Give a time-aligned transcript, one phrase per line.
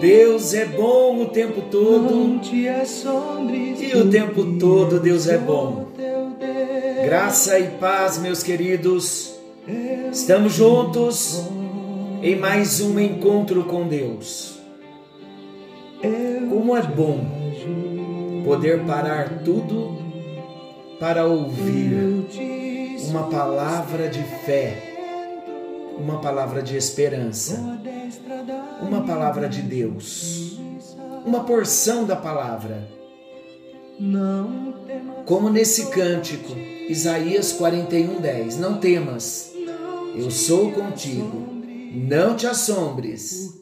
[0.00, 2.40] Deus é bom o tempo todo.
[2.52, 5.88] E o tempo do todo Deus é bom.
[5.96, 6.20] Deus.
[7.04, 9.34] Graça e paz, meus queridos.
[10.10, 11.44] Estamos juntos
[12.22, 14.58] em mais um encontro com Deus.
[16.48, 17.20] Como é bom
[18.44, 19.98] poder parar tudo
[20.98, 22.26] para ouvir
[23.08, 24.89] uma palavra de fé,
[26.00, 27.78] uma palavra de esperança,
[28.80, 30.58] uma palavra de Deus,
[31.26, 32.88] uma porção da palavra.
[35.26, 36.56] Como nesse cântico,
[36.88, 39.52] Isaías 41:10, não temas,
[40.16, 41.48] eu sou contigo.
[41.92, 43.60] Não te assombres,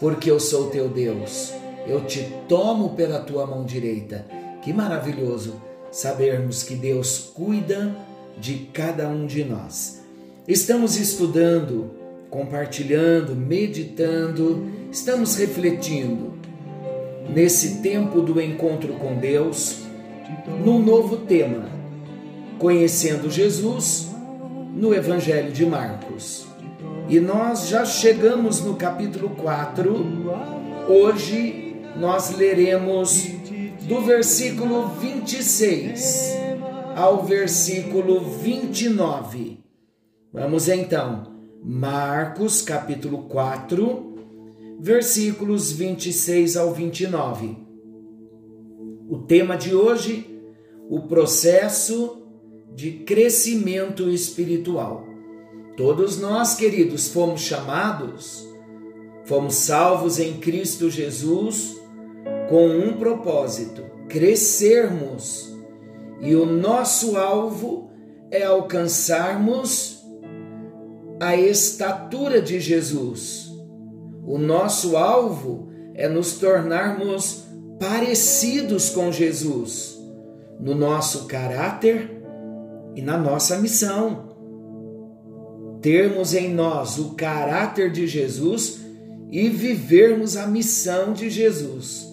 [0.00, 1.52] porque eu sou teu Deus.
[1.86, 4.26] Eu te tomo pela tua mão direita.
[4.60, 7.94] Que maravilhoso sabermos que Deus cuida
[8.36, 10.01] de cada um de nós.
[10.46, 11.92] Estamos estudando,
[12.28, 16.32] compartilhando, meditando, estamos refletindo
[17.32, 19.82] nesse tempo do encontro com Deus,
[20.64, 21.70] num novo tema,
[22.58, 24.08] conhecendo Jesus
[24.74, 26.44] no Evangelho de Marcos.
[27.08, 29.94] E nós já chegamos no capítulo 4.
[30.88, 33.28] Hoje nós leremos
[33.82, 36.36] do versículo 26
[36.96, 39.61] ao versículo 29.
[40.34, 41.26] Vamos então,
[41.62, 44.14] Marcos capítulo 4,
[44.80, 47.54] versículos 26 ao 29.
[49.10, 50.42] O tema de hoje,
[50.88, 52.22] o processo
[52.74, 55.04] de crescimento espiritual.
[55.76, 58.48] Todos nós, queridos, fomos chamados,
[59.26, 61.76] fomos salvos em Cristo Jesus
[62.48, 65.52] com um propósito: crescermos.
[66.22, 67.90] E o nosso alvo
[68.30, 70.01] é alcançarmos
[71.22, 73.48] a estatura de Jesus.
[74.26, 77.44] O nosso alvo é nos tornarmos
[77.78, 79.96] parecidos com Jesus
[80.58, 82.10] no nosso caráter
[82.96, 84.30] e na nossa missão.
[85.80, 88.80] Termos em nós o caráter de Jesus
[89.30, 92.04] e vivermos a missão de Jesus.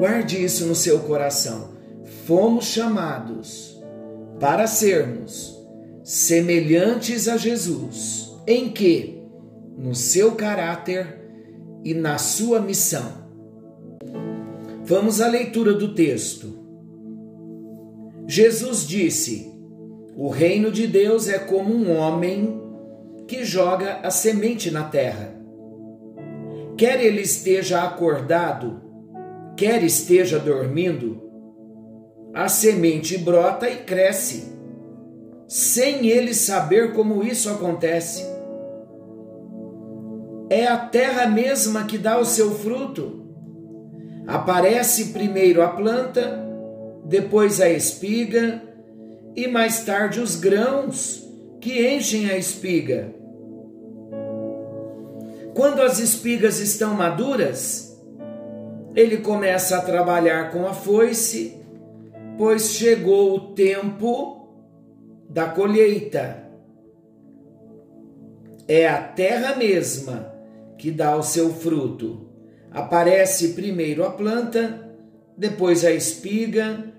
[0.00, 1.70] Guarde isso no seu coração.
[2.26, 3.80] Fomos chamados
[4.40, 5.61] para sermos
[6.02, 8.32] semelhantes a Jesus.
[8.46, 9.22] Em que?
[9.76, 11.20] No seu caráter
[11.84, 13.22] e na sua missão.
[14.84, 16.58] Vamos à leitura do texto.
[18.26, 19.50] Jesus disse:
[20.16, 22.60] O reino de Deus é como um homem
[23.26, 25.34] que joga a semente na terra.
[26.76, 28.80] Quer ele esteja acordado,
[29.56, 31.22] quer esteja dormindo,
[32.34, 34.51] a semente brota e cresce,
[35.48, 38.24] sem ele saber como isso acontece.
[40.48, 43.22] É a terra mesma que dá o seu fruto.
[44.26, 46.46] Aparece primeiro a planta,
[47.04, 48.62] depois a espiga
[49.34, 51.26] e mais tarde os grãos
[51.60, 53.14] que enchem a espiga.
[55.54, 57.92] Quando as espigas estão maduras,
[58.94, 61.56] ele começa a trabalhar com a foice,
[62.36, 64.41] pois chegou o tempo
[65.32, 66.46] da colheita.
[68.68, 70.30] É a terra mesma
[70.76, 72.28] que dá o seu fruto.
[72.70, 74.94] Aparece primeiro a planta,
[75.36, 76.92] depois a espiga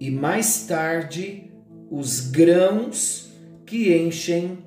[0.00, 1.50] e mais tarde
[1.90, 3.32] os grãos
[3.64, 4.58] que enchem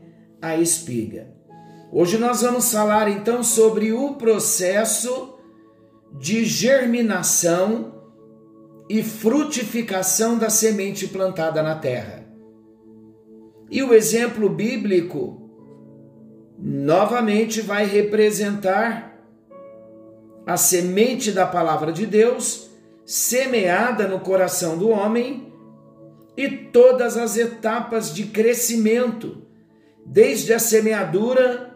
[0.42, 1.28] a espiga.
[1.92, 5.38] Hoje nós vamos falar então sobre o processo
[6.18, 8.02] de germinação
[8.90, 12.31] e frutificação da semente plantada na terra.
[13.72, 15.50] E o exemplo bíblico
[16.60, 19.18] novamente vai representar
[20.46, 22.70] a semente da palavra de Deus
[23.06, 25.54] semeada no coração do homem
[26.36, 29.48] e todas as etapas de crescimento,
[30.06, 31.74] desde a semeadura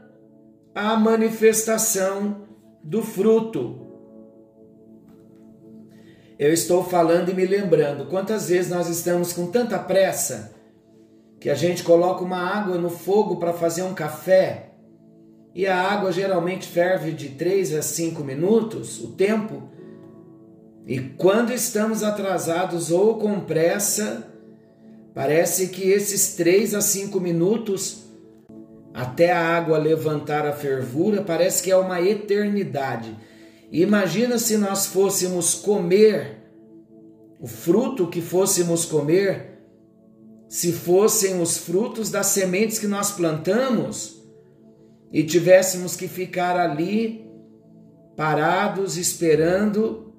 [0.74, 2.46] à manifestação
[2.84, 3.86] do fruto.
[6.38, 10.54] Eu estou falando e me lembrando quantas vezes nós estamos com tanta pressa
[11.46, 14.70] que a gente coloca uma água no fogo para fazer um café
[15.54, 19.70] e a água geralmente ferve de 3 a 5 minutos, o tempo.
[20.88, 24.26] E quando estamos atrasados ou com pressa,
[25.14, 28.06] parece que esses 3 a 5 minutos
[28.92, 33.16] até a água levantar a fervura, parece que é uma eternidade.
[33.72, 36.38] Imagina se nós fôssemos comer
[37.40, 39.55] o fruto que fôssemos comer,
[40.48, 44.16] se fossem os frutos das sementes que nós plantamos,
[45.12, 47.26] e tivéssemos que ficar ali
[48.16, 50.14] parados esperando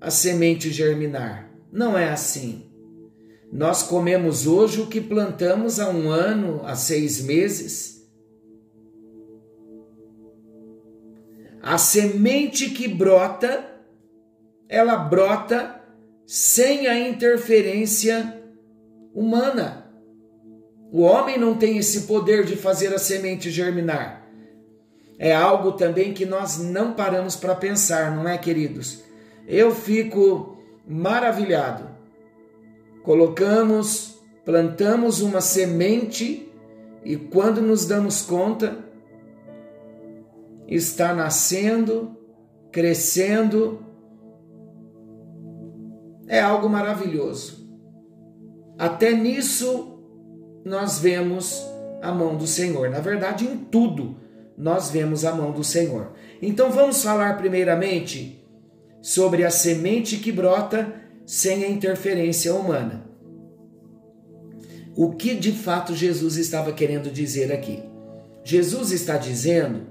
[0.00, 1.50] a semente germinar.
[1.70, 2.70] Não é assim.
[3.52, 8.04] Nós comemos hoje o que plantamos há um ano, há seis meses.
[11.62, 13.64] A semente que brota,
[14.68, 15.80] ela brota
[16.26, 18.35] sem a interferência
[19.16, 19.86] humana.
[20.92, 24.28] O homem não tem esse poder de fazer a semente germinar.
[25.18, 29.02] É algo também que nós não paramos para pensar, não é, queridos?
[29.48, 31.88] Eu fico maravilhado.
[33.02, 36.52] Colocamos, plantamos uma semente
[37.02, 38.84] e quando nos damos conta,
[40.68, 42.14] está nascendo,
[42.70, 43.80] crescendo.
[46.28, 47.65] É algo maravilhoso.
[48.78, 49.98] Até nisso
[50.64, 51.62] nós vemos
[52.02, 52.90] a mão do Senhor.
[52.90, 54.16] Na verdade, em tudo
[54.56, 56.12] nós vemos a mão do Senhor.
[56.40, 58.44] Então vamos falar primeiramente
[59.02, 60.92] sobre a semente que brota
[61.24, 63.04] sem a interferência humana.
[64.96, 67.82] O que de fato Jesus estava querendo dizer aqui?
[68.42, 69.88] Jesus está dizendo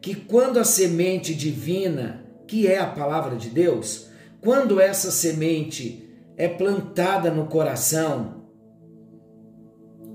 [0.00, 4.08] que quando a semente divina, que é a palavra de Deus,
[4.40, 8.42] quando essa semente é plantada no coração,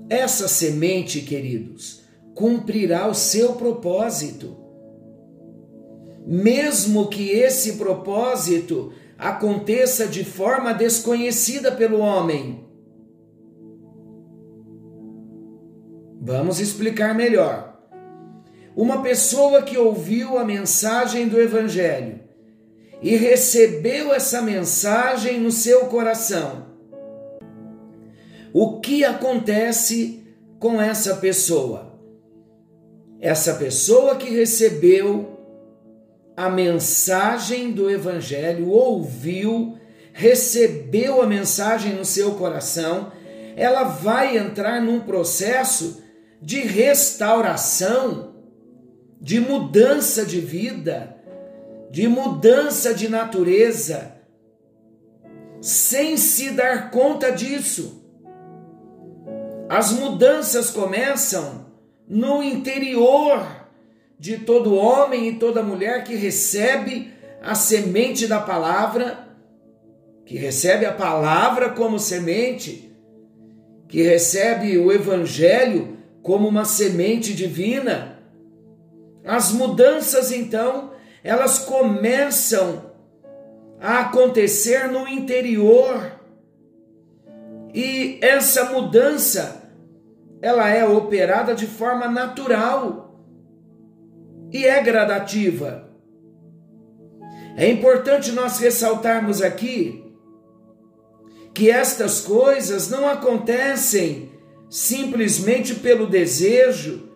[0.08, 2.02] essa semente, queridos,
[2.34, 4.56] cumprirá o seu propósito.
[6.26, 12.64] Mesmo que esse propósito aconteça de forma desconhecida pelo homem.
[16.20, 17.78] Vamos explicar melhor.
[18.74, 22.27] Uma pessoa que ouviu a mensagem do Evangelho
[23.00, 26.68] e recebeu essa mensagem no seu coração
[28.52, 30.24] o que acontece
[30.58, 31.98] com essa pessoa?
[33.20, 35.38] Essa pessoa que recebeu
[36.36, 39.76] a mensagem do Evangelho, ouviu,
[40.12, 43.12] recebeu a mensagem no seu coração,
[43.56, 46.02] ela vai entrar num processo
[46.40, 48.34] de restauração,
[49.20, 51.16] de mudança de vida,
[51.90, 54.14] de mudança de natureza,
[55.60, 58.04] sem se dar conta disso.
[59.68, 61.66] As mudanças começam
[62.08, 63.46] no interior
[64.18, 67.12] de todo homem e toda mulher que recebe
[67.42, 69.28] a semente da palavra,
[70.24, 72.92] que recebe a palavra como semente,
[73.88, 78.18] que recebe o evangelho como uma semente divina.
[79.24, 80.92] As mudanças então,
[81.22, 82.92] elas começam
[83.80, 86.12] a acontecer no interior.
[87.74, 89.70] E essa mudança
[90.40, 93.20] ela é operada de forma natural
[94.52, 95.88] e é gradativa.
[97.56, 100.04] É importante nós ressaltarmos aqui
[101.52, 104.30] que estas coisas não acontecem
[104.70, 107.08] simplesmente pelo desejo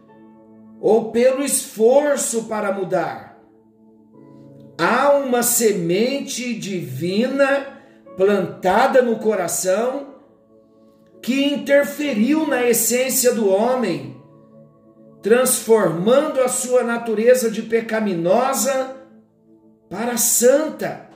[0.81, 3.32] ou pelo esforço para mudar.
[4.85, 7.81] Há uma semente divina
[8.17, 10.17] plantada no coração
[11.23, 14.21] que interferiu na essência do homem,
[15.23, 18.97] transformando a sua natureza de pecaminosa
[19.89, 21.09] para santa.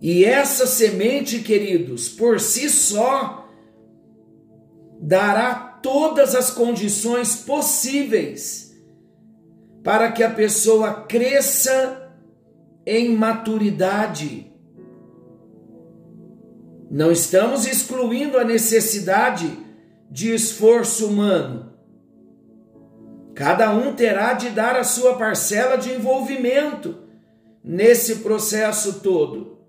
[0.00, 3.48] E essa semente, queridos, por si só,
[5.00, 8.69] dará todas as condições possíveis
[9.82, 12.12] para que a pessoa cresça
[12.86, 14.50] em maturidade
[16.90, 19.56] não estamos excluindo a necessidade
[20.10, 21.72] de esforço humano.
[23.32, 26.98] Cada um terá de dar a sua parcela de envolvimento
[27.62, 29.60] nesse processo todo.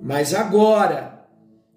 [0.00, 1.26] Mas agora,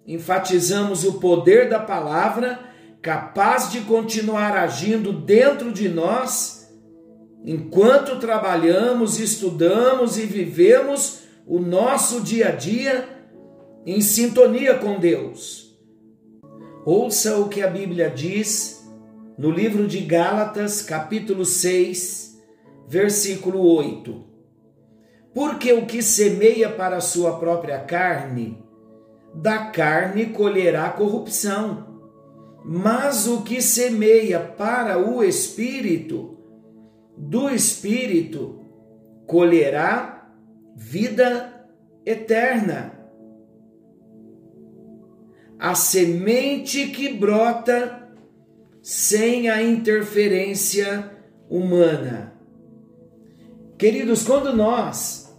[0.06, 2.69] enfatizamos o poder da palavra
[3.02, 6.68] capaz de continuar agindo dentro de nós
[7.44, 13.08] enquanto trabalhamos, estudamos e vivemos o nosso dia a dia
[13.86, 15.78] em sintonia com Deus.
[16.84, 18.86] Ouça o que a Bíblia diz
[19.38, 22.38] no livro de Gálatas, capítulo 6,
[22.86, 24.24] versículo 8.
[25.32, 28.62] Porque o que semeia para a sua própria carne,
[29.34, 31.89] da carne colherá corrupção.
[32.64, 36.38] Mas o que semeia para o espírito,
[37.16, 38.60] do espírito
[39.26, 40.30] colherá
[40.76, 41.66] vida
[42.04, 42.98] eterna.
[45.58, 48.08] A semente que brota
[48.82, 51.10] sem a interferência
[51.48, 52.32] humana.
[53.76, 55.34] Queridos, quando nós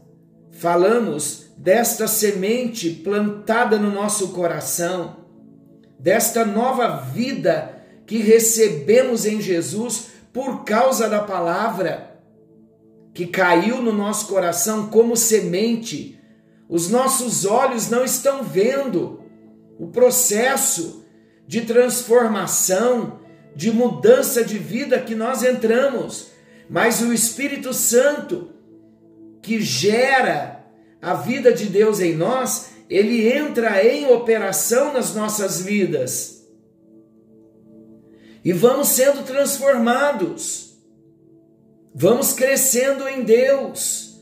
[0.52, 5.21] falamos desta semente plantada no nosso coração,
[6.02, 7.76] desta nova vida
[8.08, 12.20] que recebemos em Jesus por causa da palavra
[13.14, 16.20] que caiu no nosso coração como semente.
[16.68, 19.22] Os nossos olhos não estão vendo
[19.78, 21.06] o processo
[21.46, 23.20] de transformação,
[23.56, 26.28] de mudança de vida que nós entramos,
[26.70, 28.50] mas o Espírito Santo
[29.42, 30.66] que gera
[31.02, 36.46] a vida de Deus em nós, ele entra em operação nas nossas vidas.
[38.44, 40.78] E vamos sendo transformados.
[41.96, 44.20] Vamos crescendo em Deus.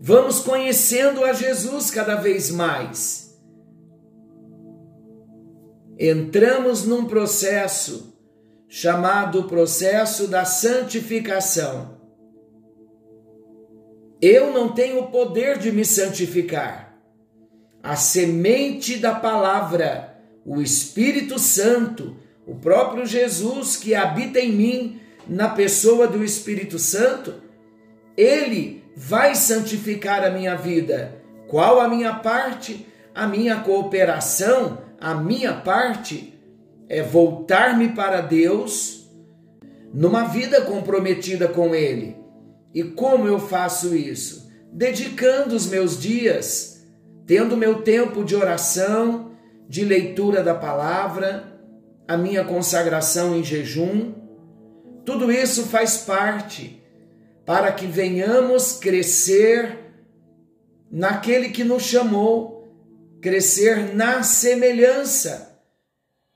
[0.00, 3.38] Vamos conhecendo a Jesus cada vez mais.
[5.98, 8.16] Entramos num processo
[8.66, 12.00] chamado processo da santificação.
[14.22, 16.85] Eu não tenho o poder de me santificar
[17.86, 25.50] a semente da palavra, o Espírito Santo, o próprio Jesus que habita em mim, na
[25.50, 27.34] pessoa do Espírito Santo,
[28.16, 31.22] ele vai santificar a minha vida.
[31.46, 32.84] Qual a minha parte?
[33.14, 36.36] A minha cooperação, a minha parte
[36.88, 39.08] é voltar-me para Deus
[39.94, 42.16] numa vida comprometida com Ele.
[42.74, 44.50] E como eu faço isso?
[44.72, 46.75] Dedicando os meus dias
[47.26, 49.32] tendo meu tempo de oração,
[49.68, 51.60] de leitura da palavra,
[52.06, 54.14] a minha consagração em jejum,
[55.04, 56.82] tudo isso faz parte
[57.44, 59.78] para que venhamos crescer
[60.90, 62.68] naquele que nos chamou,
[63.20, 65.60] crescer na semelhança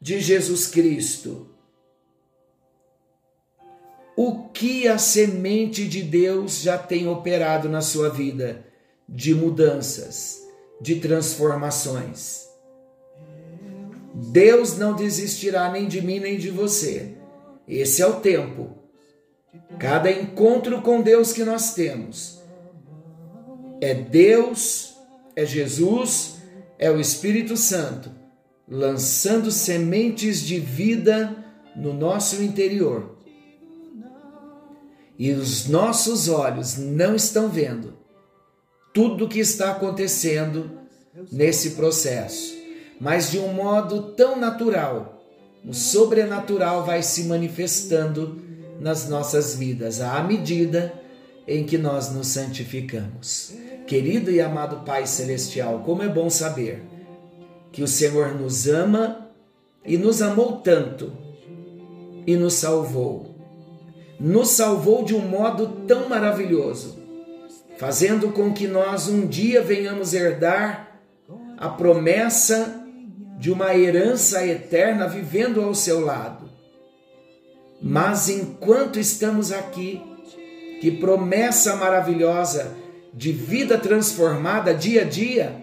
[0.00, 1.48] de Jesus Cristo.
[4.16, 8.66] O que a semente de Deus já tem operado na sua vida
[9.08, 10.49] de mudanças?
[10.80, 12.48] De transformações.
[14.14, 17.14] Deus não desistirá nem de mim nem de você.
[17.66, 18.78] Esse é o tempo.
[19.78, 22.40] Cada encontro com Deus que nós temos
[23.80, 24.94] é Deus,
[25.34, 26.36] é Jesus,
[26.78, 28.20] é o Espírito Santo
[28.70, 31.34] lançando sementes de vida
[31.74, 33.18] no nosso interior.
[35.18, 37.98] E os nossos olhos não estão vendo,
[38.92, 40.70] tudo o que está acontecendo
[41.30, 42.54] nesse processo,
[43.00, 45.24] mas de um modo tão natural.
[45.64, 48.40] O sobrenatural vai se manifestando
[48.80, 50.92] nas nossas vidas à medida
[51.46, 53.52] em que nós nos santificamos.
[53.86, 56.82] Querido e amado Pai Celestial, como é bom saber
[57.72, 59.28] que o Senhor nos ama
[59.84, 61.12] e nos amou tanto
[62.26, 63.34] e nos salvou.
[64.18, 66.99] Nos salvou de um modo tão maravilhoso
[67.80, 71.00] fazendo com que nós um dia venhamos herdar
[71.56, 72.84] a promessa
[73.38, 76.50] de uma herança eterna vivendo ao seu lado.
[77.80, 79.98] Mas enquanto estamos aqui,
[80.82, 82.76] que promessa maravilhosa
[83.14, 85.56] de vida transformada dia a dia,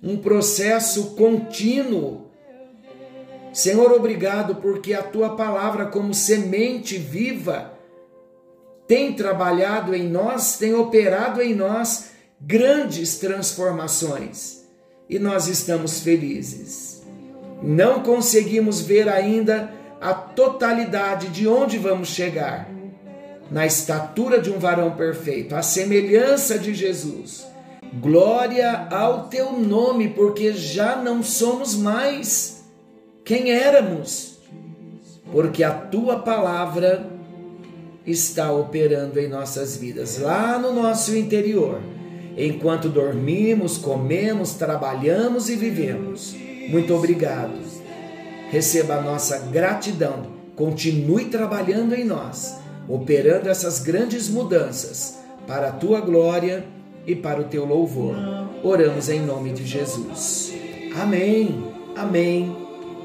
[0.00, 2.30] um processo contínuo.
[3.52, 7.69] Senhor, obrigado porque a tua palavra, como semente viva,
[8.90, 14.64] tem trabalhado em nós, tem operado em nós grandes transformações
[15.08, 17.00] e nós estamos felizes.
[17.62, 22.68] Não conseguimos ver ainda a totalidade de onde vamos chegar
[23.48, 27.46] na estatura de um varão perfeito, a semelhança de Jesus.
[27.94, 32.64] Glória ao teu nome, porque já não somos mais
[33.24, 34.40] quem éramos,
[35.30, 37.19] porque a tua palavra
[38.10, 41.80] está operando em nossas vidas, lá no nosso interior,
[42.36, 46.34] enquanto dormimos, comemos, trabalhamos e vivemos.
[46.68, 47.58] Muito obrigado.
[48.50, 50.26] Receba a nossa gratidão.
[50.56, 52.56] Continue trabalhando em nós,
[52.88, 56.64] operando essas grandes mudanças para a tua glória
[57.06, 58.14] e para o teu louvor.
[58.62, 60.52] Oramos em nome de Jesus.
[61.00, 61.64] Amém,
[61.96, 62.54] amém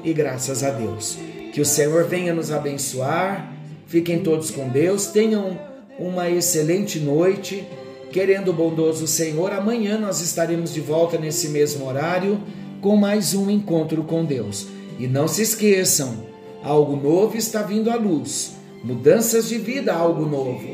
[0.04, 1.18] e graças a Deus.
[1.52, 3.55] Que o Senhor venha nos abençoar.
[3.86, 5.06] Fiquem todos com Deus.
[5.06, 5.58] Tenham
[5.98, 7.66] uma excelente noite.
[8.12, 12.40] Querendo o bondoso Senhor, amanhã nós estaremos de volta nesse mesmo horário
[12.80, 14.68] com mais um encontro com Deus.
[14.98, 16.24] E não se esqueçam,
[16.62, 18.54] algo novo está vindo à luz.
[18.82, 20.66] Mudanças de vida, algo novo.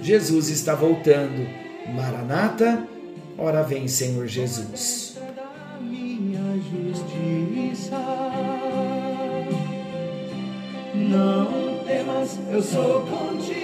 [0.00, 1.46] Jesus está voltando.
[1.94, 2.86] Maranata,
[3.36, 5.18] ora vem, Senhor Jesus.
[10.94, 11.39] Não
[12.50, 13.60] eu sou contigo.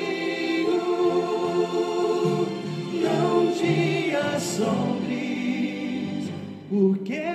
[3.03, 6.31] Não te assombres,
[6.69, 7.26] porque